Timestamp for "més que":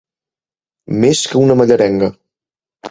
1.03-1.39